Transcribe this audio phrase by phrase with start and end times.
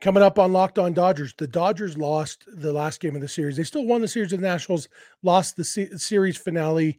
[0.00, 3.56] Coming up on Locked On Dodgers, the Dodgers lost the last game of the series.
[3.56, 4.88] They still won the series of the Nationals,
[5.22, 6.98] lost the series finale.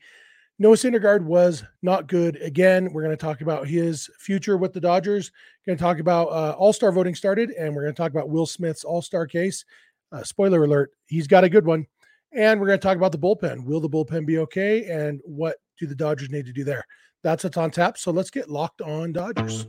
[0.60, 2.94] Noah Syndergaard was not good again.
[2.94, 5.32] We're going to talk about his future with the Dodgers.
[5.66, 8.30] Going to talk about uh, All Star voting started, and we're going to talk about
[8.30, 9.66] Will Smith's All Star case.
[10.12, 11.88] Uh, spoiler alert: he's got a good one.
[12.36, 13.64] And we're going to talk about the bullpen.
[13.66, 14.86] Will the bullpen be okay?
[14.86, 16.86] And what do the Dodgers need to do there?
[17.22, 17.98] That's what's on tap.
[17.98, 19.68] So let's get locked on Dodgers.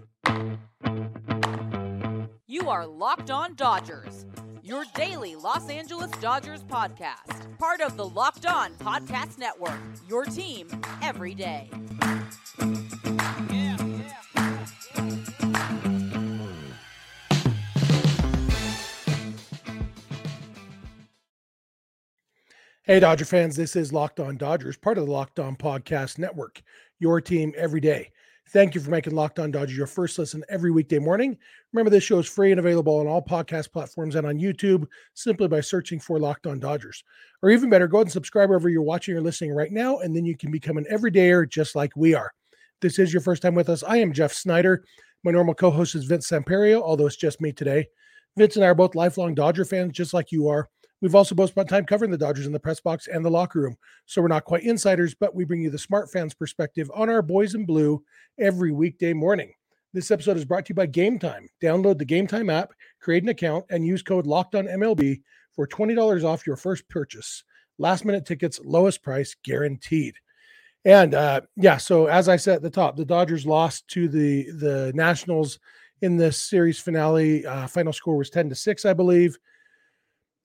[2.54, 4.26] You are Locked On Dodgers,
[4.62, 7.58] your daily Los Angeles Dodgers podcast.
[7.58, 10.68] Part of the Locked On Podcast Network, your team
[11.02, 11.68] every day.
[22.84, 26.62] Hey, Dodger fans, this is Locked On Dodgers, part of the Locked On Podcast Network,
[27.00, 28.12] your team every day.
[28.50, 31.36] Thank you for making Locked On Dodgers your first listen every weekday morning.
[31.72, 35.48] Remember, this show is free and available on all podcast platforms and on YouTube simply
[35.48, 37.02] by searching for Locked On Dodgers.
[37.42, 40.14] Or even better, go ahead and subscribe wherever you're watching or listening right now, and
[40.14, 42.32] then you can become an everydayer just like we are.
[42.80, 43.82] This is your first time with us.
[43.82, 44.84] I am Jeff Snider.
[45.24, 47.86] My normal co host is Vince Samperio, although it's just me today.
[48.36, 50.68] Vince and I are both lifelong Dodger fans, just like you are.
[51.00, 53.60] We've also both spent time covering the Dodgers in the press box and the locker
[53.60, 53.76] room.
[54.06, 57.22] So we're not quite insiders, but we bring you the smart fans perspective on our
[57.22, 58.02] boys in blue
[58.38, 59.52] every weekday morning.
[59.92, 61.48] This episode is brought to you by Game Time.
[61.62, 65.20] Download the Game Time app, create an account, and use code Locked On MLB
[65.54, 67.44] for $20 off your first purchase.
[67.78, 70.14] Last minute tickets, lowest price guaranteed.
[70.84, 74.50] And uh, yeah, so as I said at the top, the Dodgers lost to the
[74.52, 75.58] the Nationals
[76.02, 77.46] in this series finale.
[77.46, 79.38] Uh, final score was 10 to 6, I believe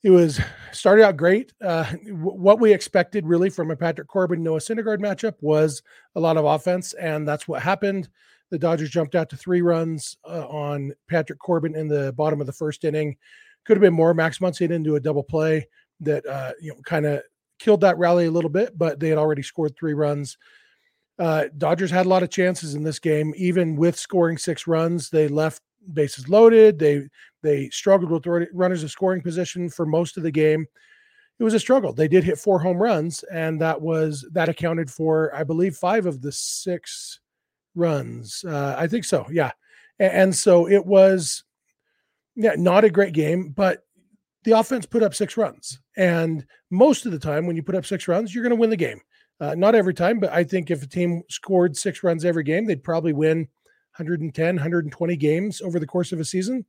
[0.03, 0.39] it was
[0.71, 1.53] started out great.
[1.61, 5.81] Uh, w- what we expected really from a Patrick Corbin Noah Syndergaard matchup was
[6.15, 8.09] a lot of offense, and that's what happened.
[8.49, 12.47] The Dodgers jumped out to three runs uh, on Patrick Corbin in the bottom of
[12.47, 13.17] the first inning.
[13.65, 14.13] Could have been more.
[14.13, 15.67] Max Muncy didn't do a double play
[15.99, 17.21] that uh, you know kind of
[17.59, 20.37] killed that rally a little bit, but they had already scored three runs.
[21.19, 25.09] Uh, Dodgers had a lot of chances in this game, even with scoring six runs.
[25.09, 25.61] They left
[25.93, 26.79] bases loaded.
[26.79, 27.07] They
[27.41, 30.65] they struggled with runners of scoring position for most of the game.
[31.39, 31.93] It was a struggle.
[31.93, 36.05] They did hit four home runs, and that was that accounted for, I believe, five
[36.05, 37.21] of the six
[37.75, 38.43] runs.
[38.45, 39.25] Uh, I think so.
[39.31, 39.51] Yeah,
[39.99, 41.43] and, and so it was,
[42.35, 43.85] yeah, not a great game, but
[44.43, 47.85] the offense put up six runs, and most of the time, when you put up
[47.85, 48.99] six runs, you're going to win the game.
[49.41, 52.65] Uh, not every time, but I think if a team scored six runs every game,
[52.65, 53.47] they'd probably win
[53.99, 56.65] 110, 120 games over the course of a season.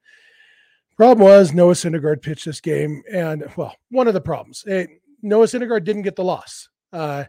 [0.97, 4.95] Problem was Noah Syndergaard pitched this game, and well, one of the problems it, eh,
[5.23, 7.25] Noah Syndergaard didn't get the loss, uh,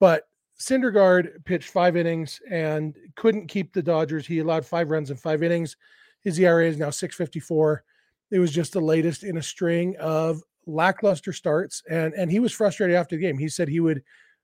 [0.00, 0.24] but
[0.58, 4.26] Syndergaard pitched five innings and couldn't keep the Dodgers.
[4.26, 5.76] He allowed five runs in five innings.
[6.22, 7.84] His ERA is now 654.
[8.30, 12.52] It was just the latest in a string of lackluster starts, and and he was
[12.52, 13.38] frustrated after the game.
[13.38, 14.02] He said he would,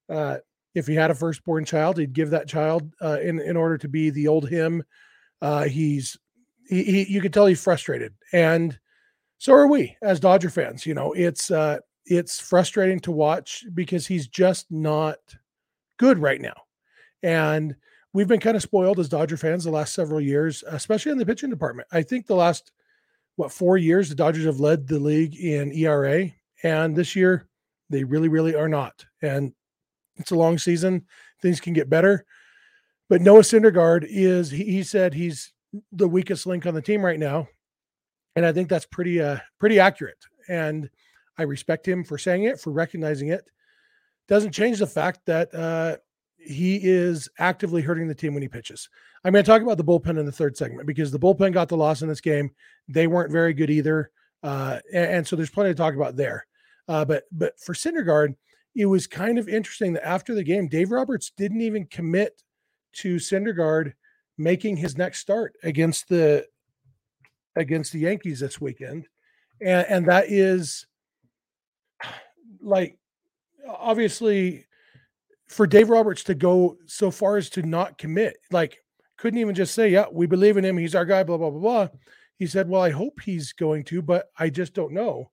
[0.09, 0.39] uh,
[0.75, 3.89] if he had a firstborn child, he'd give that child uh, in in order to
[3.89, 4.83] be the old him.
[5.41, 6.17] Uh, he's
[6.69, 8.79] he, he, you could tell he's frustrated, and
[9.39, 10.87] so are we as Dodger fans.
[10.87, 15.19] You know, it's uh, it's frustrating to watch because he's just not
[15.99, 16.57] good right now,
[17.23, 17.77] and
[18.13, 21.27] we've been kind of spoiled as Dodger fans the last several years, especially in the
[21.27, 21.89] pitching department.
[21.93, 22.73] I think the last
[23.37, 26.31] what four years the Dodgers have led the league in ERA,
[26.63, 27.49] and this year
[27.91, 29.05] they really, really are not.
[29.21, 29.53] And
[30.17, 31.07] it's a long season;
[31.41, 32.25] things can get better.
[33.09, 35.53] But Noah Syndergaard is he, he said he's
[35.91, 37.49] the weakest link on the team right now.
[38.37, 40.19] And I think that's pretty uh pretty accurate.
[40.49, 40.89] And
[41.39, 43.45] I respect him for saying it, for recognizing it.
[44.29, 45.97] Doesn't change the fact that uh
[46.39, 48.89] he is actively hurting the team when he pitches.
[49.25, 51.69] I'm going to talk about the bullpen in the third segment because the bullpen got
[51.69, 52.51] the loss in this game.
[52.89, 54.11] They weren't very good either.
[54.43, 56.47] Uh, and, and, so there's plenty to talk about there.
[56.89, 58.35] Uh, but but for Syndergaard,
[58.75, 62.43] it was kind of interesting that after the game, Dave Roberts didn't even commit
[62.95, 63.93] to Syndergaard
[64.39, 66.47] making his next start against the
[67.55, 69.09] against the Yankees this weekend.
[69.61, 70.87] And and that is
[72.61, 72.99] like
[73.69, 74.67] obviously
[75.49, 78.79] for Dave Roberts to go so far as to not commit, like
[79.19, 81.61] couldn't even just say, Yeah, we believe in him, he's our guy, blah, blah, blah,
[81.61, 81.89] blah.
[82.39, 85.31] He said, Well, I hope he's going to, but I just don't know.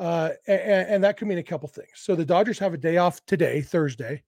[0.00, 1.90] Uh, and, and, that could mean a couple things.
[1.94, 4.22] So the Dodgers have a day off today, Thursday,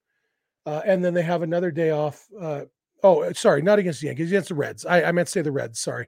[0.66, 2.64] uh, and then they have another day off uh,
[3.02, 4.86] Oh, uh, sorry, not against the Yankees, against the Reds.
[4.86, 5.80] I, I meant to say the Reds.
[5.80, 6.06] Sorry,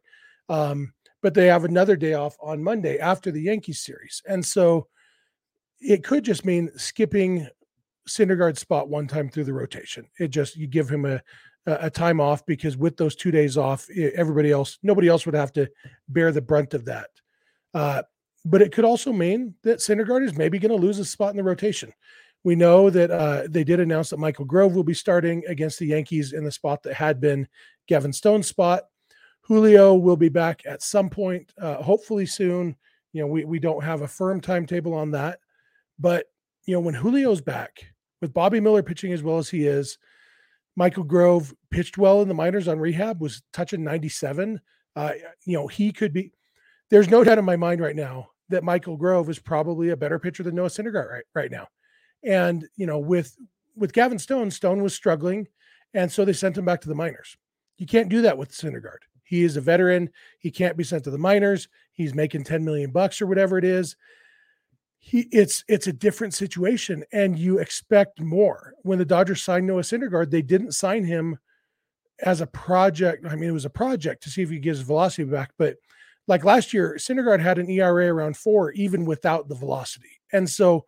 [0.49, 4.87] um, but they have another day off on Monday after the Yankees series, and so
[5.81, 7.49] it could just mean skipping
[8.09, 10.07] Syndergaard's spot one time through the rotation.
[10.21, 11.21] It just you give him a
[11.67, 15.53] a time off because with those two days off, everybody else, nobody else would have
[15.55, 15.67] to
[16.09, 17.09] bear the brunt of that.
[17.73, 18.03] Uh,
[18.45, 21.37] but it could also mean that Syndergaard is maybe going to lose a spot in
[21.37, 21.93] the rotation.
[22.43, 25.87] We know that uh, they did announce that Michael Grove will be starting against the
[25.87, 27.49] Yankees in the spot that had been
[27.89, 28.83] Gavin Stone's spot.
[29.43, 32.77] Julio will be back at some point, uh, hopefully soon.
[33.13, 35.39] You know, we, we don't have a firm timetable on that.
[35.99, 36.27] But,
[36.67, 37.87] you know, when Julio's back,
[38.21, 39.99] with Bobby Miller pitching as well as he is,
[40.77, 44.61] Michael Grove pitched well in the minors on rehab, was touching 97.
[44.97, 45.13] Uh,
[45.45, 46.33] you know, he could be,
[46.91, 50.19] there's no doubt in my mind right now that Michael Grove is probably a better
[50.19, 51.69] pitcher than Noah Syndergaard right, right now.
[52.23, 53.37] And you know, with
[53.77, 55.49] with Gavin Stone, Stone was struggling,
[55.93, 57.37] and so they sent him back to the minors.
[57.77, 58.99] You can't do that with Syndergaard.
[59.25, 60.11] He is a veteran.
[60.39, 61.69] He can't be sent to the minors.
[61.93, 63.97] He's making 10 million bucks or whatever it is.
[64.99, 68.75] He it's it's a different situation, and you expect more.
[68.83, 71.39] When the Dodgers signed Noah Syndergaard, they didn't sign him
[72.21, 73.27] as a project.
[73.29, 75.77] I mean, it was a project to see if he gives velocity back, but
[76.27, 80.21] like last year, Syndergaard had an ERA around four, even without the velocity.
[80.33, 80.85] And so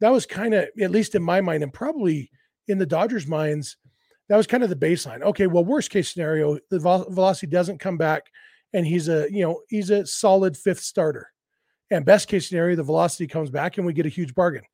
[0.00, 2.30] that was kind of, at least in my mind, and probably
[2.68, 3.76] in the Dodgers' minds,
[4.28, 5.22] that was kind of the baseline.
[5.22, 8.24] Okay, well, worst case scenario, the velocity doesn't come back,
[8.72, 11.30] and he's a you know he's a solid fifth starter.
[11.90, 14.64] And best case scenario, the velocity comes back, and we get a huge bargain.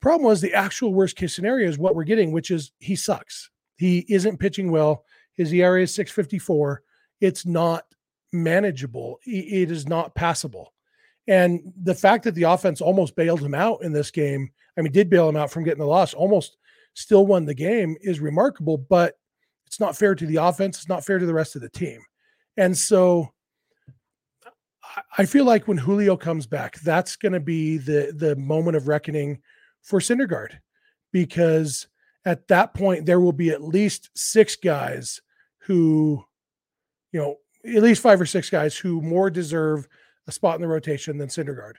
[0.00, 3.50] Problem was the actual worst case scenario is what we're getting, which is he sucks.
[3.76, 5.04] He isn't pitching well.
[5.34, 6.82] His ERA is 654.
[7.20, 7.84] It's not
[8.32, 9.18] manageable.
[9.24, 10.72] It is not passable.
[11.28, 14.92] And the fact that the offense almost bailed him out in this game, I mean,
[14.92, 16.56] did bail him out from getting the loss, almost
[16.94, 19.14] still won the game is remarkable, but
[19.66, 20.78] it's not fair to the offense.
[20.78, 22.02] It's not fair to the rest of the team.
[22.56, 23.32] And so
[25.16, 28.88] I feel like when Julio comes back, that's going to be the the moment of
[28.88, 29.40] reckoning
[29.80, 30.58] for Syndergaard
[31.12, 31.86] because
[32.24, 35.20] at that point there will be at least six guys
[35.62, 36.22] who,
[37.12, 39.88] you know, at least five or six guys who more deserve
[40.26, 41.74] a spot in the rotation than Syndergaard.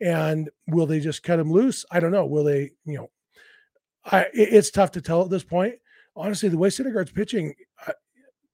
[0.00, 1.84] And will they just cut him loose?
[1.90, 2.26] I don't know.
[2.26, 3.10] Will they, you know,
[4.04, 5.74] I, it's tough to tell at this point.
[6.14, 7.54] Honestly, the way Syndergaard's pitching,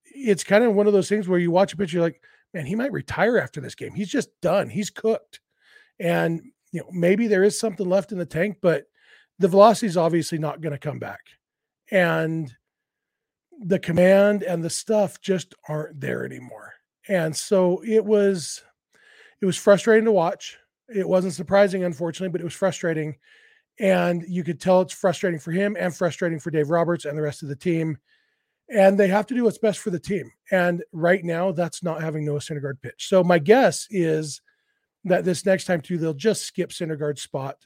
[0.05, 2.21] it's kind of one of those things where you watch a pitch, you're like,
[2.53, 3.93] man, he might retire after this game.
[3.93, 4.69] He's just done.
[4.69, 5.39] He's cooked.
[5.99, 6.41] And,
[6.71, 8.85] you know, maybe there is something left in the tank, but
[9.39, 11.21] the velocity is obviously not going to come back.
[11.91, 12.53] And
[13.61, 16.73] the command and the stuff just aren't there anymore.
[17.07, 18.63] And so it was
[19.41, 20.57] it was frustrating to watch.
[20.93, 23.17] It wasn't surprising, unfortunately, but it was frustrating.
[23.79, 27.21] And you could tell it's frustrating for him and frustrating for Dave Roberts and the
[27.21, 27.97] rest of the team.
[28.69, 30.31] And they have to do what's best for the team.
[30.51, 33.07] And right now, that's not having Noah Syndergaard pitch.
[33.09, 34.41] So my guess is
[35.03, 37.57] that this next time too, they'll just skip Syndergaard's spot.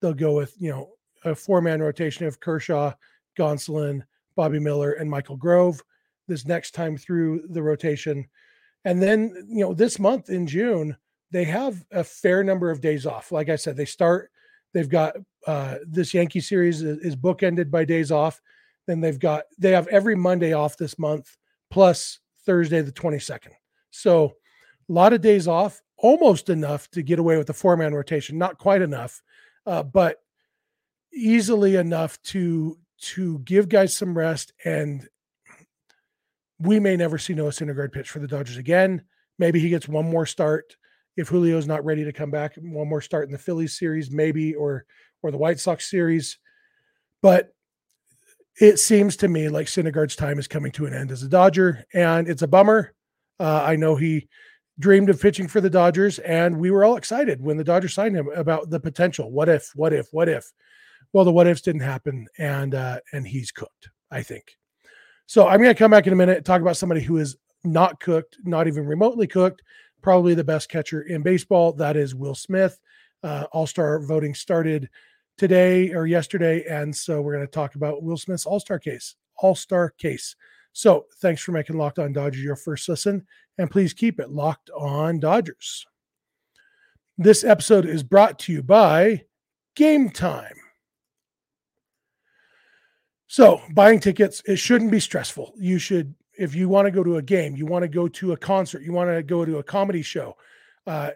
[0.00, 0.90] They'll go with you know
[1.24, 2.92] a four man rotation of Kershaw,
[3.38, 4.02] Gonsolin,
[4.40, 5.82] Bobby Miller, and Michael Grove.
[6.28, 8.26] This next time through the rotation,
[8.86, 10.96] and then you know this month in June
[11.30, 13.32] they have a fair number of days off.
[13.32, 14.30] Like I said, they start,
[14.72, 15.16] they've got
[15.46, 18.40] uh, this Yankee series is, bookended by days off.
[18.86, 21.36] Then they've got, they have every Monday off this month,
[21.70, 23.52] plus Thursday, the 22nd.
[23.90, 24.34] So
[24.88, 28.38] a lot of days off, almost enough to get away with the four man rotation.
[28.38, 29.22] Not quite enough,
[29.66, 30.16] uh, but
[31.12, 35.08] easily enough to to give guys some rest and
[36.58, 39.02] we may never see Noah Syndergaard pitch for the Dodgers again.
[39.38, 40.76] Maybe he gets one more start
[41.16, 44.54] if Julio's not ready to come back, one more start in the Phillies series, maybe,
[44.54, 44.84] or
[45.22, 46.38] or the White Sox series.
[47.22, 47.52] But
[48.60, 51.84] it seems to me like Syndergaard's time is coming to an end as a Dodger,
[51.94, 52.92] and it's a bummer.
[53.38, 54.28] Uh, I know he
[54.78, 58.16] dreamed of pitching for the Dodgers, and we were all excited when the Dodgers signed
[58.16, 59.30] him about the potential.
[59.30, 59.70] What if?
[59.74, 60.08] What if?
[60.12, 60.50] What if?
[61.12, 63.90] Well, the what ifs didn't happen, and uh, and he's cooked.
[64.10, 64.56] I think.
[65.26, 68.00] So I'm going to come back in a minute talk about somebody who is not
[68.00, 69.62] cooked, not even remotely cooked,
[70.02, 71.72] probably the best catcher in baseball.
[71.72, 72.80] That is Will Smith.
[73.22, 74.88] Uh, All star voting started
[75.38, 76.64] today or yesterday.
[76.68, 79.14] And so we're going to talk about Will Smith's All Star case.
[79.36, 80.36] All Star case.
[80.72, 83.26] So thanks for making Locked On Dodgers your first listen.
[83.58, 85.86] And please keep it locked on Dodgers.
[87.18, 89.24] This episode is brought to you by
[89.76, 90.56] Game Time.
[93.32, 95.54] So, buying tickets, it shouldn't be stressful.
[95.56, 98.32] You should if you want to go to a game, you want to go to
[98.32, 100.36] a concert, you want to go to a comedy show,
[100.84, 101.10] uh,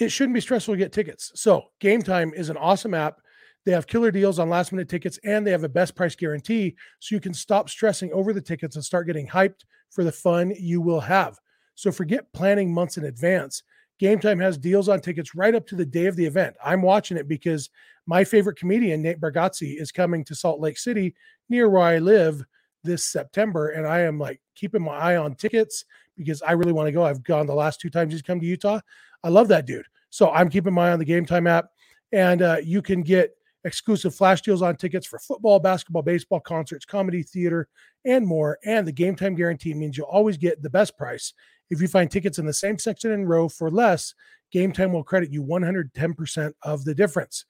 [0.00, 1.30] it shouldn't be stressful to get tickets.
[1.34, 3.20] So, Game Time is an awesome app.
[3.66, 6.76] They have killer deals on last minute tickets and they have a best price guarantee.
[6.98, 10.54] So, you can stop stressing over the tickets and start getting hyped for the fun
[10.58, 11.36] you will have.
[11.74, 13.62] So, forget planning months in advance.
[13.98, 16.56] Game Time has deals on tickets right up to the day of the event.
[16.64, 17.70] I'm watching it because
[18.06, 21.14] my favorite comedian, Nate Bargatze, is coming to Salt Lake City
[21.48, 22.44] near where I live
[22.84, 23.70] this September.
[23.70, 25.84] And I am like keeping my eye on tickets
[26.16, 27.04] because I really want to go.
[27.04, 28.80] I've gone the last two times he's come to Utah.
[29.24, 29.86] I love that dude.
[30.10, 31.66] So I'm keeping my eye on the Game Time app,
[32.12, 36.84] and uh, you can get exclusive flash deals on tickets for football, basketball, baseball, concerts,
[36.84, 37.68] comedy, theater,
[38.04, 38.58] and more.
[38.64, 41.34] And the Game Time guarantee means you'll always get the best price.
[41.70, 44.14] If you find tickets in the same section and row for less,
[44.50, 47.44] Game Time will credit you 110% of the difference.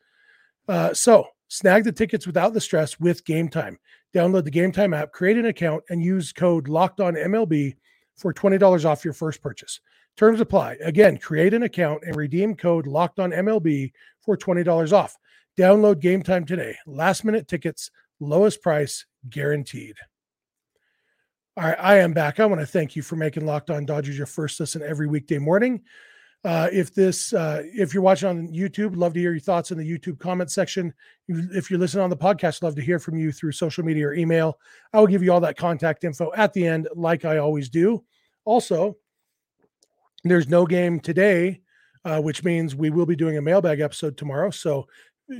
[0.68, 3.78] Uh, so snag the tickets without the stress with Game Time.
[4.14, 7.76] Download the Game Time app, create an account, and use code Locked On MLB
[8.16, 9.80] for $20 off your first purchase.
[10.16, 10.76] Terms apply.
[10.82, 15.16] Again, create an account and redeem code Locked On MLB for $20 off.
[15.56, 16.76] Download Game Time today.
[16.86, 19.94] Last minute tickets, lowest price guaranteed.
[21.58, 22.38] All right, I am back.
[22.38, 25.38] I want to thank you for making Locked On Dodgers your first listen every weekday
[25.38, 25.82] morning.
[26.44, 29.78] Uh, if this, uh, if you're watching on YouTube, love to hear your thoughts in
[29.78, 30.94] the YouTube comment section.
[31.26, 34.14] If you're listening on the podcast, love to hear from you through social media or
[34.14, 34.56] email.
[34.92, 38.04] I will give you all that contact info at the end, like I always do.
[38.44, 38.96] Also,
[40.22, 41.62] there's no game today,
[42.04, 44.50] uh, which means we will be doing a mailbag episode tomorrow.
[44.50, 44.86] So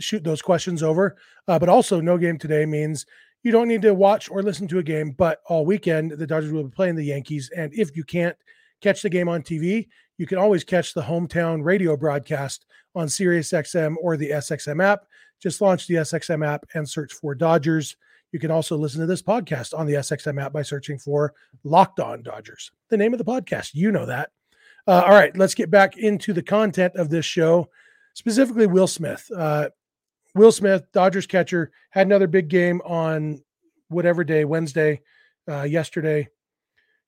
[0.00, 1.16] shoot those questions over.
[1.46, 3.06] Uh, but also, no game today means
[3.42, 6.52] you don't need to watch or listen to a game, but all weekend the Dodgers
[6.52, 7.50] will be playing the Yankees.
[7.56, 8.36] And if you can't
[8.80, 13.94] catch the game on TV, you can always catch the hometown radio broadcast on SiriusXM
[14.02, 15.06] or the SXM app.
[15.40, 17.96] Just launch the SXM app and search for Dodgers.
[18.32, 21.32] You can also listen to this podcast on the SXM app by searching for
[21.64, 23.70] Locked On Dodgers, the name of the podcast.
[23.72, 24.30] You know that.
[24.86, 27.68] Uh, all right, let's get back into the content of this show,
[28.14, 29.30] specifically Will Smith.
[29.34, 29.68] Uh,
[30.38, 33.42] Will Smith, Dodgers catcher, had another big game on
[33.88, 35.00] whatever day, Wednesday,
[35.50, 36.28] uh, yesterday.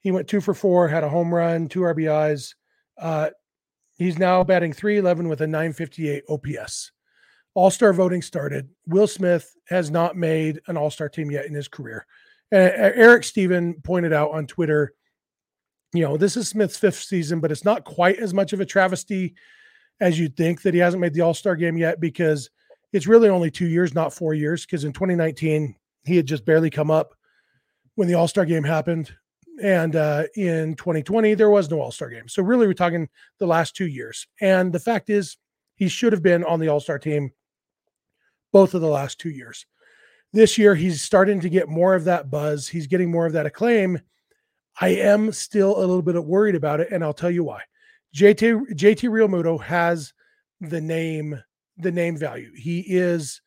[0.01, 2.55] He went two for four, had a home run, two RBIs.
[3.01, 3.31] Uh,
[3.99, 6.91] he's now batting 311 with a 958 OPS.
[7.55, 8.69] All star voting started.
[8.87, 12.07] Will Smith has not made an all star team yet in his career.
[12.51, 14.93] Eric Stephen pointed out on Twitter,
[15.93, 18.67] you know, this is Smith's fifth season, but it's not quite as much of a
[18.67, 19.35] travesty
[20.01, 22.51] as you'd think that he hasn't made the all star game yet because
[22.93, 24.67] it's really only two years, not four years.
[24.67, 27.15] Because in 2019, he had just barely come up
[27.95, 29.13] when the all star game happened.
[29.63, 32.29] And uh, in 2020, there was no All Star game.
[32.29, 34.27] So, really, we're talking the last two years.
[34.41, 35.37] And the fact is,
[35.75, 37.33] he should have been on the All Star team
[38.53, 39.67] both of the last two years.
[40.33, 42.69] This year, he's starting to get more of that buzz.
[42.69, 44.01] He's getting more of that acclaim.
[44.81, 47.63] I am still a little bit worried about it, and I'll tell you why.
[48.15, 50.15] JT JT Realmuto has
[50.61, 51.41] the name
[51.83, 52.53] the name value.
[52.55, 53.41] He is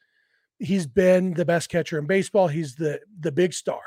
[0.60, 2.48] he's been the best catcher in baseball.
[2.48, 3.82] He's the the big star.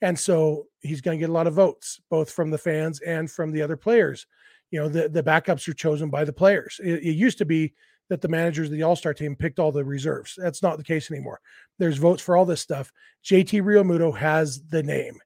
[0.00, 3.30] And so he's going to get a lot of votes, both from the fans and
[3.30, 4.26] from the other players.
[4.70, 6.80] You know, the, the backups are chosen by the players.
[6.82, 7.74] It, it used to be
[8.08, 10.34] that the managers of the All Star team picked all the reserves.
[10.36, 11.40] That's not the case anymore.
[11.78, 12.92] There's votes for all this stuff.
[13.24, 15.18] JT Realmuto has the name.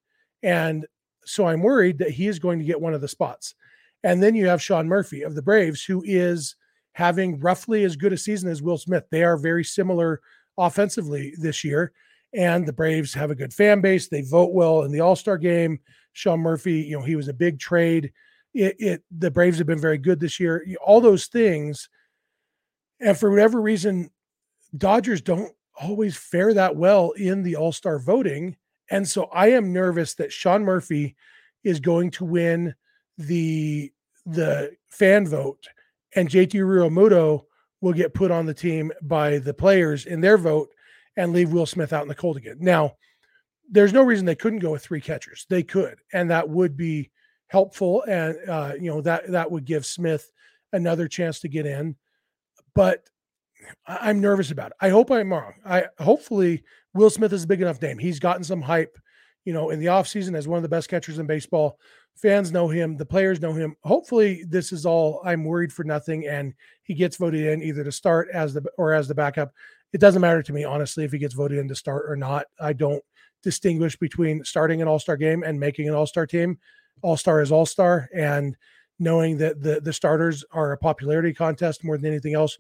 [0.43, 0.87] And
[1.25, 3.55] so I'm worried that he is going to get one of the spots.
[4.03, 6.57] And then you have Sean Murphy of the Braves, who is
[6.93, 9.05] having roughly as good a season as Will Smith.
[9.11, 10.21] They are very similar
[10.59, 11.93] offensively this year
[12.35, 14.09] and the Braves have a good fan base.
[14.09, 15.81] They vote well in the All Star game.
[16.13, 18.13] Sean Murphy, you know, he was a big trade.
[18.55, 20.65] It, it the Braves have been very good this year.
[20.85, 21.89] All those things,
[23.01, 24.11] and for whatever reason,
[24.77, 28.57] Dodgers don't always fare that well in the All Star voting,
[28.91, 31.17] and so I am nervous that Sean Murphy
[31.65, 32.75] is going to win
[33.19, 33.93] the
[34.25, 35.67] the fan vote,
[36.15, 37.45] and JT Realmuto
[37.81, 40.69] will get put on the team by the players in their vote
[41.17, 42.59] and leave Will Smith out in the cold again.
[42.61, 42.97] Now,
[43.71, 45.47] there's no reason they couldn't go with three catchers.
[45.49, 47.11] They could, and that would be
[47.49, 50.31] helpful, and uh, you know that that would give Smith
[50.73, 51.97] another chance to get in.
[52.75, 53.09] But
[53.87, 54.77] I'm nervous about it.
[54.81, 55.55] I hope I'm wrong.
[55.65, 56.65] I hopefully
[56.95, 57.99] Will Smith is a big enough name.
[57.99, 58.99] He's gotten some hype,
[59.45, 61.79] you know, in the offseason as one of the best catchers in baseball.
[62.17, 63.75] Fans know him, the players know him.
[63.83, 67.93] Hopefully, this is all I'm worried for nothing, and he gets voted in either to
[67.93, 69.53] start as the or as the backup
[69.93, 72.47] it doesn't matter to me, honestly, if he gets voted in to start or not.
[72.59, 73.03] I don't
[73.43, 76.59] distinguish between starting an all star game and making an all star team.
[77.03, 78.09] All star is all star.
[78.15, 78.57] And
[78.99, 82.59] knowing that the, the starters are a popularity contest more than anything else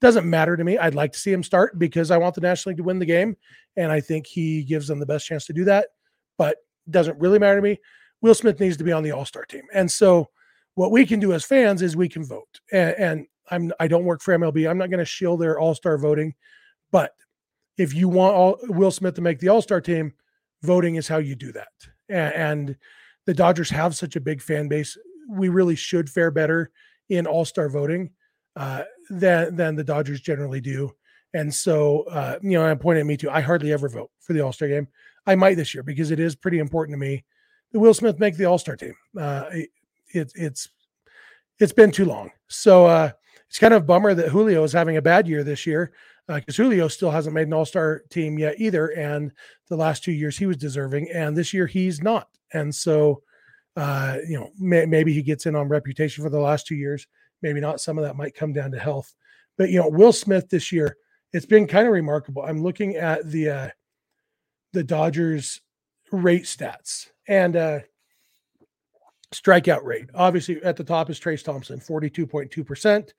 [0.00, 0.76] doesn't matter to me.
[0.76, 3.06] I'd like to see him start because I want the National League to win the
[3.06, 3.36] game.
[3.76, 5.88] And I think he gives them the best chance to do that.
[6.36, 6.58] But
[6.90, 7.78] doesn't really matter to me.
[8.24, 9.64] Will Smith needs to be on the all star team.
[9.74, 10.30] And so
[10.76, 12.58] what we can do as fans is we can vote.
[12.72, 14.66] And, and I'm I don't work for MLB.
[14.68, 16.34] I'm not going to shield their all star voting.
[16.90, 17.12] But
[17.76, 20.14] if you want all, Will Smith to make the All Star team,
[20.62, 21.68] voting is how you do that.
[22.08, 22.76] And, and
[23.26, 24.96] the Dodgers have such a big fan base.
[25.28, 26.70] We really should fare better
[27.10, 28.10] in All Star voting
[28.56, 30.90] uh, than than the Dodgers generally do.
[31.34, 33.28] And so, uh, you know, I'm pointing at me too.
[33.28, 34.88] I hardly ever vote for the All Star game.
[35.26, 37.22] I might this year because it is pretty important to me
[37.74, 38.94] Will Smith make the All Star team.
[39.18, 40.68] Uh, it, it's
[41.58, 42.30] it's been too long.
[42.48, 43.10] So uh,
[43.48, 45.92] it's kind of bummer that Julio is having a bad year this year
[46.26, 48.88] because uh, Julio still hasn't made an All Star team yet either.
[48.88, 49.32] And
[49.68, 52.28] the last two years he was deserving, and this year he's not.
[52.52, 53.22] And so,
[53.76, 57.06] uh, you know, may, maybe he gets in on reputation for the last two years.
[57.42, 57.80] Maybe not.
[57.80, 59.14] Some of that might come down to health.
[59.58, 60.96] But you know, Will Smith this year,
[61.32, 62.42] it's been kind of remarkable.
[62.42, 63.68] I'm looking at the uh,
[64.72, 65.60] the Dodgers
[66.12, 67.78] rate stats and uh,
[69.32, 70.08] strikeout rate.
[70.14, 73.12] Obviously, at the top is Trayce Thompson, 42.2%.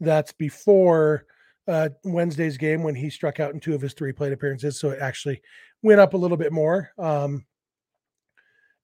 [0.00, 1.26] That's before
[1.68, 4.78] uh, Wednesday's game when he struck out in two of his three plate appearances.
[4.78, 5.40] So it actually
[5.82, 6.90] went up a little bit more.
[6.98, 7.44] Um,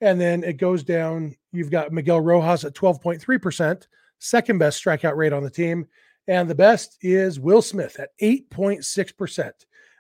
[0.01, 1.35] and then it goes down.
[1.53, 3.87] You've got Miguel Rojas at 12.3%,
[4.21, 5.87] second best strikeout rate on the team.
[6.29, 9.51] And the best is Will Smith at 8.6%,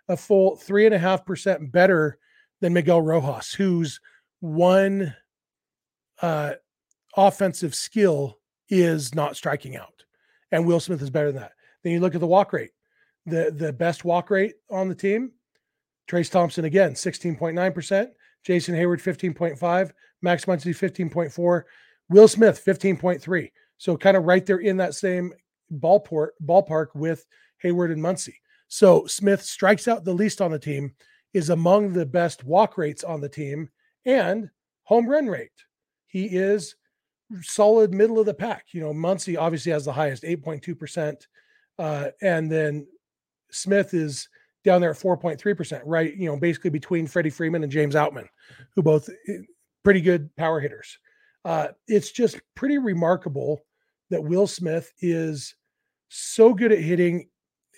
[0.08, 2.18] a full three and a half percent better
[2.61, 4.00] than Miguel Rojas, whose
[4.40, 5.14] one
[6.23, 6.54] uh,
[7.16, 10.04] offensive skill is not striking out.
[10.52, 11.52] And Will Smith is better than that.
[11.83, 12.71] Then you look at the walk rate.
[13.26, 15.33] The the best walk rate on the team,
[16.11, 18.09] Trayce Thompson again, 16.9%,
[18.42, 19.90] Jason Heyward 15.5,
[20.23, 21.62] Max Muncy 15.4,
[22.09, 23.50] Will Smith 15.3.
[23.76, 25.33] So kind of right there in that same
[25.75, 27.26] ballpark ballpark with
[27.62, 28.35] Heyward and Muncy.
[28.68, 30.95] So Smith strikes out the least on the team,
[31.35, 33.68] is among the best walk rates on the team,
[34.09, 34.49] and
[34.85, 35.50] home run rate.
[36.07, 36.75] He is
[37.43, 38.67] solid middle of the pack.
[38.73, 41.27] You know, Muncy obviously has the highest, 8.2%.
[41.79, 42.87] Uh, and then
[43.50, 44.29] Smith is
[44.65, 46.17] down there at 4.3%, right?
[46.17, 48.27] You know, basically between Freddie Freeman and James Outman,
[48.75, 49.38] who both eh,
[49.85, 50.99] pretty good power hitters.
[51.45, 53.61] Uh, it's just pretty remarkable
[54.11, 55.55] that Will Smith is
[56.09, 57.29] so good at hitting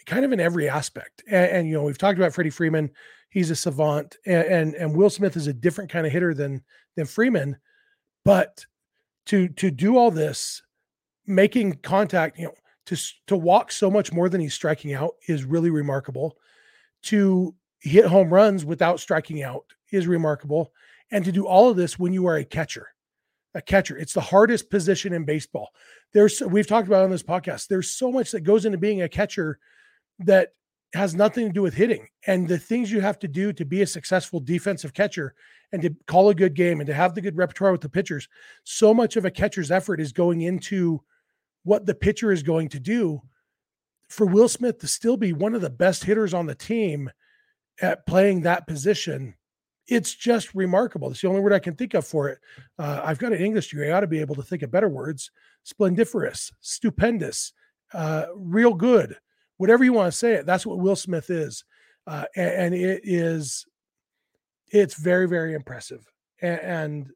[0.07, 1.23] kind of in every aspect.
[1.29, 2.91] And, and you know, we've talked about Freddie Freeman.
[3.31, 6.63] He's a savant and, and, and Will Smith is a different kind of hitter than
[6.97, 7.57] than Freeman.
[8.25, 8.67] But
[9.27, 10.63] to to do all this,
[11.27, 12.55] making contact, you know,
[12.87, 12.97] to
[13.29, 16.37] to walk so much more than he's striking out is really remarkable.
[17.05, 20.73] To hit home runs without striking out is remarkable,
[21.11, 22.89] and to do all of this when you are a catcher,
[23.55, 25.71] a catcher, it's the hardest position in baseball.
[26.13, 27.69] There's we've talked about on this podcast.
[27.69, 29.59] There's so much that goes into being a catcher
[30.21, 30.53] that
[30.95, 33.83] has nothing to do with hitting and the things you have to do to be
[33.83, 35.35] a successful defensive catcher
[35.73, 38.29] and to call a good game and to have the good repertoire with the pitchers.
[38.65, 41.01] So much of a catcher's effort is going into
[41.63, 43.23] what the pitcher is going to do.
[44.09, 47.11] For Will Smith to still be one of the best hitters on the team
[47.81, 49.35] at playing that position,
[49.87, 51.11] it's just remarkable.
[51.11, 52.39] It's the only word I can think of for it.
[52.79, 53.91] Uh, I've got an English degree.
[53.91, 55.31] I ought to be able to think of better words.
[55.63, 57.53] Splendiferous, stupendous,
[57.93, 59.17] uh, real good,
[59.61, 60.47] whatever you want to say it.
[60.47, 61.65] That's what Will Smith is.
[62.07, 63.67] Uh, and, it is
[64.73, 66.05] it's very very impressive
[66.41, 67.11] and, and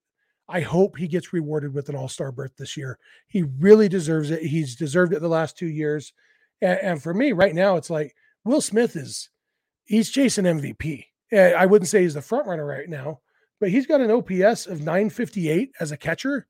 [0.48, 2.98] I hope he gets rewarded with an All Star berth this year.
[3.28, 4.42] He really deserves it.
[4.42, 6.12] He's deserved it the last two years.
[6.60, 9.30] And, and, for me, right now, it's like Will Smith is
[9.84, 11.06] he's chasing MVP.
[11.32, 13.20] I wouldn't say he's the front runner right now,
[13.58, 16.46] but he's got an OPS of 958 as a catcher.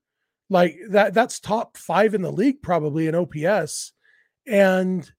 [0.50, 3.92] Like that, that's top five in the league, probably in OPS.
[4.46, 5.10] And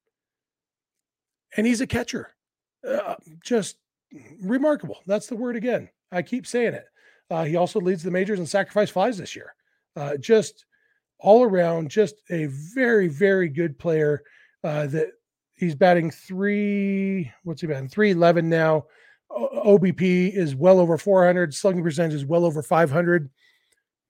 [1.57, 2.35] and he's a catcher.
[2.87, 3.77] Uh, just
[4.41, 4.99] remarkable.
[5.07, 5.89] That's the word again.
[6.11, 6.85] I keep saying it.
[7.29, 9.55] Uh, he also leads the majors in sacrifice flies this year.
[9.95, 10.65] Uh, just
[11.19, 14.23] all around, just a very, very good player.
[14.63, 15.09] Uh, that
[15.53, 17.31] he's batting three.
[17.43, 17.89] What's he batting?
[17.89, 18.85] Three eleven now.
[19.29, 21.53] O- OBP is well over 400.
[21.53, 23.29] Slugging percentage is well over 500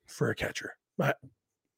[0.08, 0.76] for a catcher.
[1.00, 1.14] I,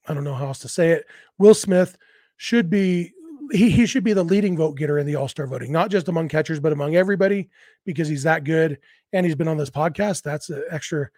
[0.08, 1.06] I don't know how else to say it.
[1.38, 1.97] Will Smith
[2.38, 3.13] should be
[3.51, 6.07] he, he should be the leading vote getter in the All Star voting, not just
[6.07, 7.49] among catchers, but among everybody
[7.86, 8.79] because he's that good
[9.13, 10.23] and he's been on this podcast.
[10.23, 11.10] That's an extra.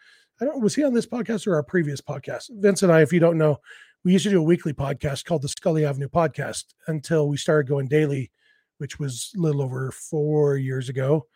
[0.41, 2.49] I don't was he on this podcast or our previous podcast?
[2.49, 3.59] Vince and I, if you don't know,
[4.03, 7.67] we used to do a weekly podcast called the Scully Avenue Podcast until we started
[7.67, 8.31] going daily,
[8.77, 11.27] which was a little over four years ago.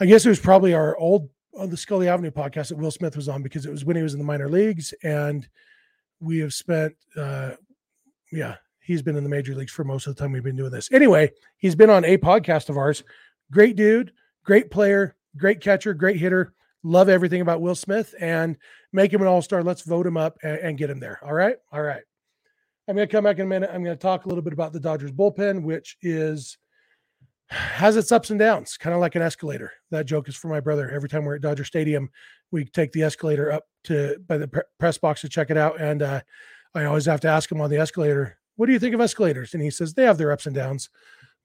[0.00, 3.16] I guess it was probably our old on the Scully Avenue podcast that Will Smith
[3.16, 5.48] was on because it was when he was in the minor leagues, and
[6.20, 7.52] we have spent, uh,
[8.32, 10.70] yeah, he's been in the major leagues for most of the time we've been doing
[10.70, 10.90] this.
[10.92, 13.02] Anyway, he's been on a podcast of ours.
[13.50, 14.12] Great dude,
[14.44, 16.52] great player, great catcher, great hitter.
[16.82, 18.56] Love everything about Will Smith and
[18.92, 19.64] make him an all star.
[19.64, 21.18] Let's vote him up and, and, get him there.
[21.24, 21.56] All right.
[21.72, 22.02] All right.
[22.86, 23.70] I'm going to come back in a minute.
[23.72, 26.56] I'm going to talk a little bit about the Dodgers bullpen, which is
[27.48, 29.72] has its ups and downs, kind of like an escalator.
[29.90, 30.90] That joke is for my brother.
[30.90, 32.10] Every time we're at Dodger Stadium,
[32.52, 35.80] we take the escalator up to by the press box to check it out.
[35.80, 36.20] And uh,
[36.74, 39.54] I always have to ask him on the escalator, what do you think of escalators?
[39.54, 40.90] And he says, they have their ups and downs.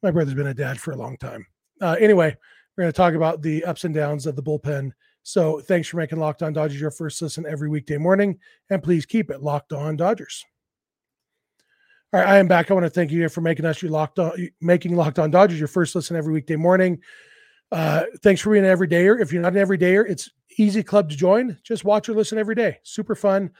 [0.01, 1.45] My brother's been a dad for a long time.
[1.79, 2.35] Uh, anyway,
[2.75, 4.91] we're going to talk about the ups and downs of the bullpen
[5.23, 9.05] So thanks for making Locked On Dodgers your first listen every weekday morning, and please
[9.05, 10.43] keep it Locked On Dodgers.
[12.13, 12.69] All right, I am back.
[12.69, 15.59] I want to thank you for making us your locked on, making Locked On Dodgers
[15.59, 16.99] your first listen every weekday morning.
[17.71, 19.21] Uh, thanks for being an everydayer.
[19.21, 21.57] If you're not an everydayer, it's easy club to join.
[21.63, 22.79] Just watch or listen every day.
[22.83, 23.51] Super fun.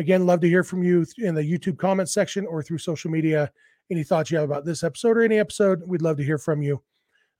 [0.00, 3.52] Again, love to hear from you in the YouTube comment section or through social media.
[3.90, 6.62] Any thoughts you have about this episode or any episode, we'd love to hear from
[6.62, 6.82] you.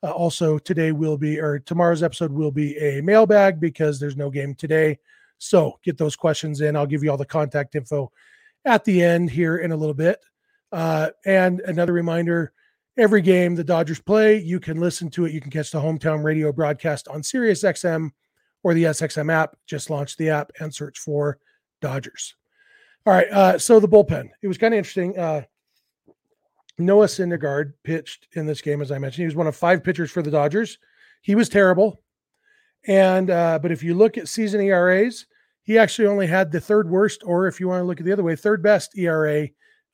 [0.03, 4.29] Uh, also, today will be, or tomorrow's episode will be a mailbag because there's no
[4.29, 4.99] game today.
[5.39, 6.77] So get those questions in.
[6.77, 8.13] I'll give you all the contact info
[8.67, 10.21] at the end here in a little bit.
[10.71, 12.53] Uh, and another reminder
[12.99, 15.33] every game the Dodgers play, you can listen to it.
[15.33, 18.11] You can catch the hometown radio broadcast on SiriusXM
[18.63, 19.57] or the SXM app.
[19.67, 21.39] Just launch the app and search for
[21.81, 22.35] Dodgers.
[23.07, 23.29] All right.
[23.31, 25.19] Uh, so the bullpen, it was kind of interesting.
[25.19, 25.43] Uh,
[26.79, 29.23] Noah Syndergaard pitched in this game, as I mentioned.
[29.23, 30.79] He was one of five pitchers for the Dodgers.
[31.23, 32.03] He was terrible.
[32.87, 35.27] And, uh, but if you look at season ERAs,
[35.63, 38.13] he actually only had the third worst, or if you want to look at the
[38.13, 39.49] other way, third best ERA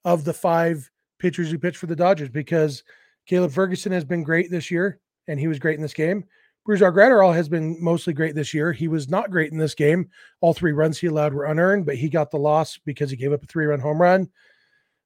[0.05, 0.89] of the five
[1.19, 2.85] pitchers who pitched for the Dodgers because
[3.27, 6.25] Caleb Ferguson has been great this year, and he was great in this game.
[6.67, 8.73] Brusdar Graterol has been mostly great this year.
[8.73, 10.11] He was not great in this game.
[10.41, 13.33] All three runs he allowed were unearned, but he got the loss because he gave
[13.33, 14.29] up a three-run home run.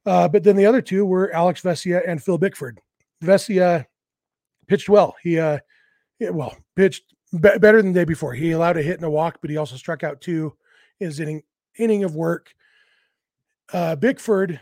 [0.06, 2.80] Uh, but then the other two were Alex Vesia and Phil Bickford.
[3.22, 3.84] Vesia
[4.66, 5.14] pitched well.
[5.22, 5.58] He, uh,
[6.20, 8.32] well, pitched be- better than the day before.
[8.32, 10.54] He allowed a hit and a walk, but he also struck out two
[11.00, 11.42] in his inning,
[11.76, 12.54] inning of work.
[13.70, 14.58] Uh, Bickford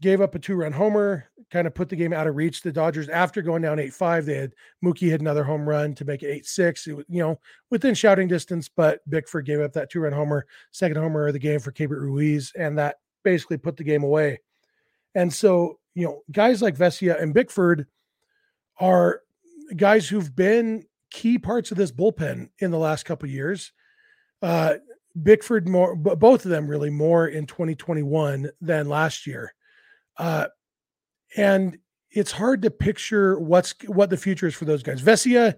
[0.00, 2.62] gave up a two-run homer, kind of put the game out of reach.
[2.62, 4.52] The Dodgers, after going down eight five, they had
[4.84, 6.86] Mookie hit another home run to make it eight six.
[6.86, 7.38] It was, you know,
[7.70, 11.60] within shouting distance, but Bickford gave up that two-run homer, second homer of the game
[11.60, 14.40] for Keibert Ruiz, and that basically put the game away.
[15.14, 17.86] And so, you know, guys like Vesia and Bickford
[18.78, 19.22] are
[19.76, 23.72] guys who've been key parts of this bullpen in the last couple years.
[24.42, 24.74] Uh,
[25.22, 29.54] Bickford more, both of them really more in 2021 than last year.
[30.18, 30.46] Uh,
[31.36, 31.78] and
[32.10, 35.02] it's hard to picture what's what the future is for those guys.
[35.02, 35.54] Vesia,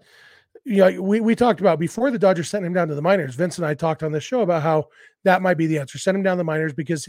[0.65, 3.35] you know, we, we talked about before the Dodgers sent him down to the minors.
[3.35, 4.89] Vince and I talked on this show about how
[5.25, 5.99] that might be the answer.
[5.99, 7.09] Send him down the minors because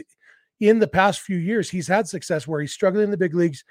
[0.60, 3.64] in the past few years he's had success where he's struggling in the big leagues,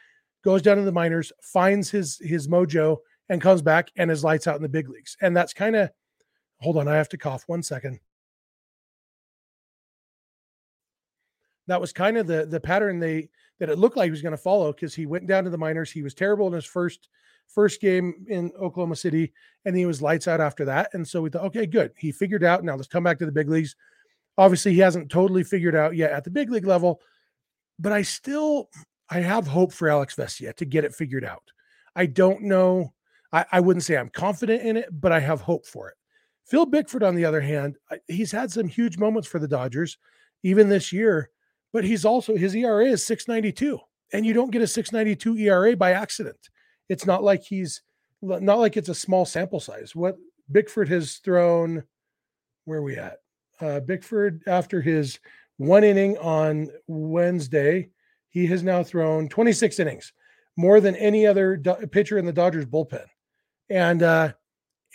[0.42, 2.98] goes down to the minors, finds his his mojo,
[3.29, 5.16] and comes back and his lights out in the big leagues.
[5.20, 5.90] And that's kind of
[6.61, 8.01] hold on, I have to cough one second.
[11.68, 14.33] That was kind of the the pattern they that it looked like he was going
[14.33, 15.90] to follow because he went down to the minors.
[15.90, 17.09] He was terrible in his first
[17.47, 19.33] first game in Oklahoma City,
[19.64, 20.90] and he was lights out after that.
[20.92, 21.92] And so we thought, okay, good.
[21.97, 22.62] He figured out.
[22.62, 23.75] Now let's come back to the big leagues.
[24.37, 27.01] Obviously, he hasn't totally figured out yet at the big league level,
[27.79, 28.68] but I still
[29.11, 31.42] I have hope for Alex Vesia to get it figured out.
[31.97, 32.92] I don't know.
[33.33, 35.97] I, I wouldn't say I'm confident in it, but I have hope for it.
[36.44, 39.99] Phil Bickford, on the other hand, he's had some huge moments for the Dodgers,
[40.42, 41.31] even this year
[41.72, 43.78] but he's also his ERA is 692
[44.12, 46.48] and you don't get a 692 ERA by accident.
[46.88, 47.83] It's not like he's
[48.22, 49.94] not like it's a small sample size.
[49.94, 50.16] What
[50.50, 51.85] Bickford has thrown,
[52.64, 53.18] where are we at?
[53.61, 55.18] Uh, Bickford, after his
[55.59, 57.90] one inning on Wednesday,
[58.31, 60.12] he has now thrown 26 innings,
[60.57, 63.07] more than any other do- pitcher in the Dodgers bullpen,
[63.68, 64.33] and uh,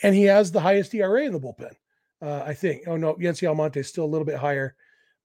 [0.01, 1.73] and he has the highest ERA in the bullpen.
[2.21, 2.83] Uh, I think.
[2.87, 4.75] Oh no, Yency Almonte is still a little bit higher,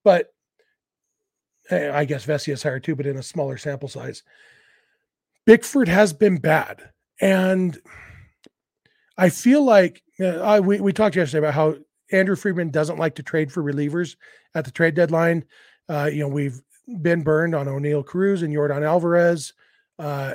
[0.04, 0.32] but
[1.70, 4.22] I guess Vesia is higher too, but in a smaller sample size.
[5.44, 6.90] Bickford has been bad.
[7.20, 7.78] And
[9.16, 11.76] I feel like uh, I, we, we talked yesterday about how
[12.12, 14.16] Andrew Friedman doesn't like to trade for relievers
[14.54, 15.44] at the trade deadline.
[15.88, 16.60] Uh, you know, we've
[17.02, 19.52] been burned on Oneil Cruz and Yordan Alvarez.
[19.98, 20.34] Uh,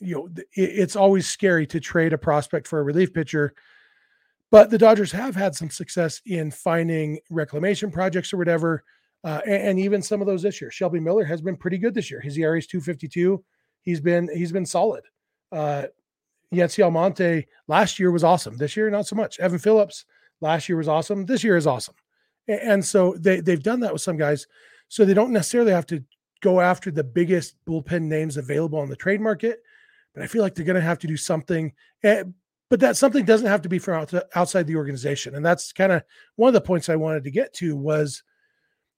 [0.00, 3.54] you know, it, it's always scary to trade a prospect for a relief pitcher.
[4.50, 8.84] But the Dodgers have had some success in finding reclamation projects or whatever
[9.24, 10.70] uh, and, and, even some of those this year.
[10.70, 12.20] Shelby Miller has been pretty good this year.
[12.20, 13.42] His ERA is 252.
[13.82, 15.04] He's been he's been solid.
[15.50, 15.84] Uh,
[16.52, 18.56] Yency Almonte last year was awesome.
[18.56, 19.38] This year, not so much.
[19.38, 20.04] Evan Phillips
[20.40, 21.24] last year was awesome.
[21.24, 21.94] This year is awesome.
[22.48, 24.46] And, and so they they've done that with some guys.
[24.88, 26.04] So they don't necessarily have to
[26.42, 29.62] go after the biggest bullpen names available on the trade market.
[30.14, 31.72] But I feel like they're going to have to do something.
[32.02, 32.24] Eh,
[32.68, 35.34] but that something doesn't have to be from outside the organization.
[35.34, 36.02] And that's kind of
[36.36, 38.22] one of the points I wanted to get to was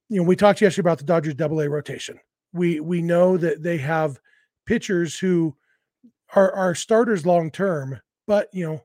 [0.09, 2.19] you know, we talked yesterday about the Dodgers double A rotation.
[2.53, 4.19] We we know that they have
[4.65, 5.55] pitchers who
[6.35, 8.83] are are starters long term, but you know,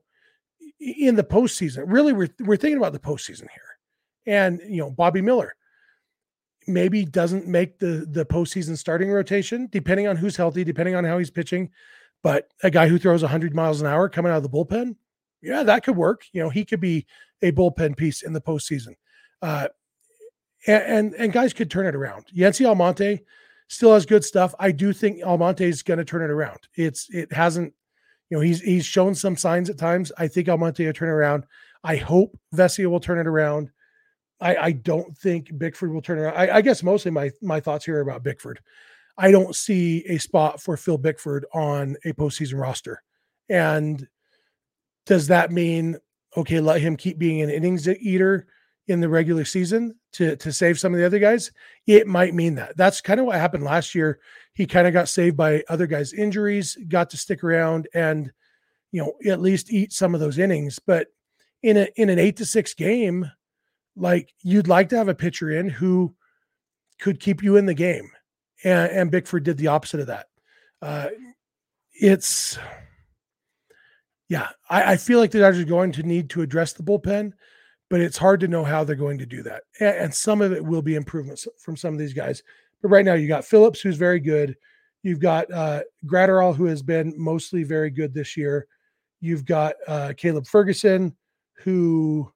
[0.81, 3.77] in the postseason, really we're we're thinking about the postseason here.
[4.27, 5.55] And you know, Bobby Miller
[6.67, 11.19] maybe doesn't make the the postseason starting rotation, depending on who's healthy, depending on how
[11.19, 11.71] he's pitching.
[12.23, 14.97] But a guy who throws 100 miles an hour coming out of the bullpen,
[15.43, 16.25] yeah, that could work.
[16.33, 17.07] You know, he could be
[17.43, 18.95] a bullpen piece in the postseason.
[19.41, 19.69] Uh,
[20.67, 22.27] and, and, and guys could turn it around.
[22.37, 23.21] Yency Almonte
[23.69, 24.55] still has good stuff.
[24.59, 26.59] I do think Almonte is going to turn it around.
[26.75, 27.73] It's it hasn't,
[28.29, 30.13] you know, he's he's shown some signs at times.
[30.19, 31.45] I think Almonte will turn around.
[31.83, 33.71] I hope Vesia will turn it around.
[34.41, 36.37] I, I don't think Bickford will turn around.
[36.37, 38.61] I, I guess mostly my my thoughts here are about Bickford.
[39.17, 43.03] I don't see a spot for Phil Bickford on a postseason roster.
[43.49, 44.07] And
[45.07, 45.99] does that mean
[46.37, 48.47] okay, let him keep being an innings eater
[48.91, 51.53] in the regular season to to save some of the other guys?
[51.87, 52.77] It might mean that.
[52.77, 54.21] That's kind of what happened last year.
[54.53, 58.31] He kind of got saved by other guys' injuries, got to stick around and
[58.93, 60.79] you know at least eat some of those innings.
[60.79, 61.09] But
[61.63, 63.31] in a in an eight to six game,
[63.97, 66.15] like you'd like to have a pitcher in who
[67.01, 68.11] could keep you in the game.
[68.65, 70.27] And, and Bickford did the opposite of that.
[70.83, 71.09] Uh,
[71.95, 72.59] it's,
[74.29, 77.33] yeah, I, I, feel like the Dodgers are going to need to address the bullpen,
[77.91, 79.65] but it's hard to know how they're going to do that.
[79.81, 82.43] And, some of it will be improvements from some of these guys.
[82.81, 84.57] But right now, you got Phillips, who's very good.
[85.03, 88.67] You've got uh, Graterol, who has been mostly very good this year.
[89.21, 91.17] You've got uh, Caleb Ferguson,
[91.59, 92.31] who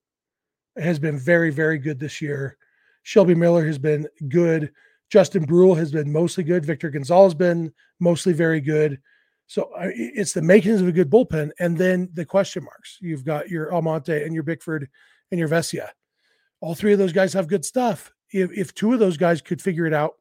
[0.77, 2.59] has been very, very good this year.
[3.05, 4.73] Shelby Miller has been good.
[5.09, 6.67] Justin Bruihl has been mostly good.
[6.67, 9.01] Victor Gonzalez has been mostly very good.
[9.47, 11.51] So it's the makings of a good bullpen.
[11.61, 12.99] And then the question marks.
[13.01, 14.89] You've got your Almonte and your Bickford
[15.31, 15.89] and your Vesia.
[16.61, 18.13] All three of those guys have good stuff.
[18.31, 20.15] If, if two of those guys could figure it out,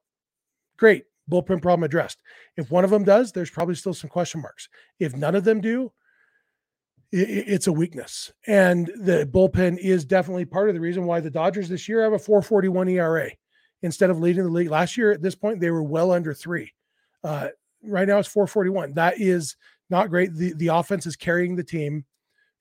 [0.77, 1.05] great.
[1.31, 2.19] Bullpen problem addressed.
[2.57, 4.67] If one of them does, there's probably still some question marks.
[4.99, 5.91] If none of them do,
[7.15, 8.33] it's a weakness.
[8.47, 12.13] And the bullpen is definitely part of the reason why the Dodgers this year have
[12.13, 13.29] a 441 ERA
[13.83, 14.69] instead of leading the league.
[14.69, 16.73] Last year at this point, they were well under three.
[17.23, 17.49] Uh,
[17.83, 18.93] right now it's 441.
[18.93, 19.55] That is
[19.89, 20.33] not great.
[20.33, 22.03] The, the offense is carrying the team.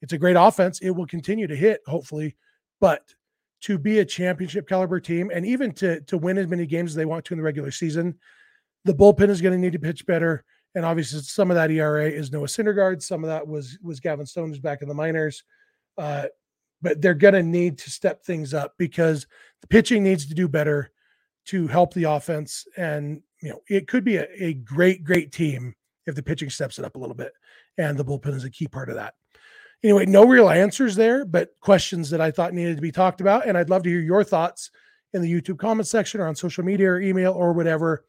[0.02, 0.80] It's a great offense.
[0.80, 2.36] It will continue to hit, hopefully.
[2.80, 3.14] But
[3.62, 6.96] to be a championship caliber team and even to, to win as many games as
[6.96, 8.18] they want to in the regular season,
[8.84, 12.08] the bullpen is going to need to pitch better and obviously some of that ERA
[12.08, 13.02] is Noah Syndergaard.
[13.02, 15.44] Some of that was was Gavin Stone, who's back in the minors.
[15.98, 16.26] Uh,
[16.80, 19.26] but they're going to need to step things up because
[19.60, 20.90] the pitching needs to do better
[21.46, 22.66] to help the offense.
[22.76, 25.74] And you know, it could be a, a great, great team
[26.06, 27.32] if the pitching steps it up a little bit,
[27.78, 29.14] and the bullpen is a key part of that.
[29.84, 33.46] Anyway, no real answers there, but questions that I thought needed to be talked about,
[33.46, 34.70] and I'd love to hear your thoughts
[35.12, 38.04] in the YouTube comment section or on social media or email or whatever.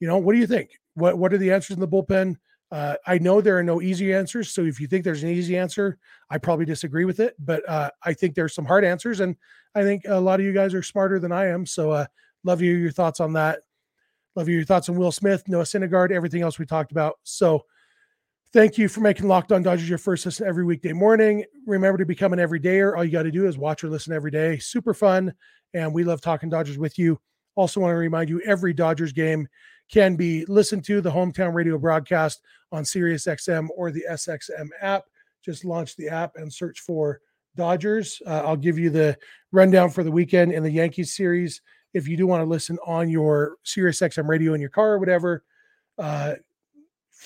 [0.00, 0.70] You know, what do you think?
[0.94, 2.36] What what are the answers in the bullpen?
[2.72, 4.50] Uh, I know there are no easy answers.
[4.50, 5.98] So if you think there's an easy answer,
[6.30, 7.36] I probably disagree with it.
[7.38, 9.36] But uh, I think there's some hard answers, and
[9.76, 11.66] I think a lot of you guys are smarter than I am.
[11.66, 12.06] So uh,
[12.42, 13.60] love you your thoughts on that.
[14.34, 17.14] Love you your thoughts on Will Smith, Noah Syndergaard, everything else we talked about.
[17.22, 17.64] So
[18.54, 21.44] thank you for making Locked On Dodgers your first listen every weekday morning.
[21.66, 22.96] Remember to become an everydayer.
[22.96, 24.58] All you got to do is watch or listen every day.
[24.58, 25.34] Super fun,
[25.74, 27.20] and we love talking Dodgers with you.
[27.56, 29.48] Also want to remind you every Dodgers game
[29.90, 35.02] can be listened to the hometown radio broadcast on Sirius XM or the SXM app.
[35.44, 37.20] Just launch the app and search for
[37.56, 38.22] Dodgers.
[38.24, 39.18] Uh, I'll give you the
[39.50, 41.60] rundown for the weekend in the Yankees series.
[41.92, 45.00] If you do want to listen on your Sirius XM radio in your car or
[45.00, 45.42] whatever,
[45.98, 46.34] uh,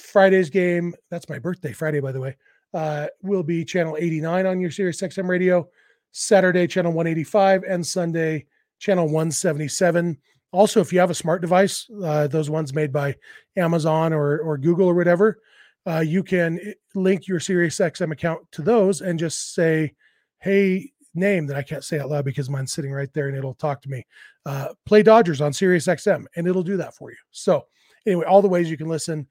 [0.09, 2.37] Friday's game, that's my birthday, Friday, by the way,
[2.75, 5.69] uh, will be channel 89 on your Sirius XM radio,
[6.13, 8.47] Saturday, channel 185, and Sunday,
[8.79, 10.17] channel 177.
[10.53, 13.15] Also, if you have a smart device, uh, those ones made by
[13.57, 15.41] Amazon or, or Google or whatever,
[15.87, 19.93] uh, you can eh, link your Sirius XM account to those and just say,
[20.39, 23.55] hey, name that I can't say out loud because mine's sitting right there and it'll
[23.55, 24.07] talk to me.
[24.47, 27.17] Uh, play Dodgers on Sirius XM and it'll do that for you.
[27.31, 27.67] So,
[28.07, 29.27] anyway, all the ways you can listen.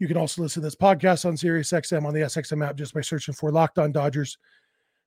[0.00, 3.02] You can also listen to this podcast on SiriusXM on the SXM app just by
[3.02, 4.38] searching for Locked On Dodgers.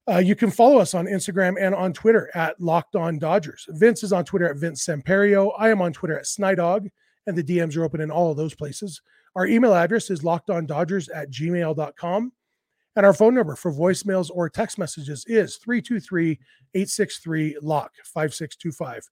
[0.08, 3.66] Uh, you can follow us on Instagram and on Twitter at Locked On Dodgers.
[3.70, 5.52] Vince is on Twitter at Vince Samperio.
[5.58, 6.92] I am on Twitter at Snydog,
[7.26, 9.02] and the DMs are open in all of those places.
[9.36, 12.32] Our email address is lockedondodgers at gmail.com.
[12.96, 16.40] And our phone number for voicemails or text messages is 323
[16.76, 19.10] 863 LOCK 5625.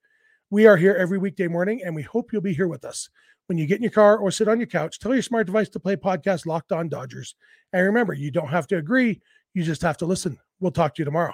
[0.52, 3.10] We are here every weekday morning, and we hope you'll be here with us.
[3.48, 5.70] When you get in your car or sit on your couch, tell your smart device
[5.70, 7.36] to play podcast Locked On Dodgers.
[7.74, 9.22] And remember, you don't have to agree,
[9.54, 10.38] you just have to listen.
[10.60, 11.34] We'll talk to you tomorrow.